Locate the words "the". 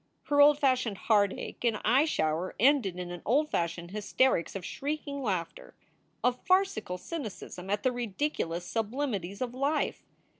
7.83-7.91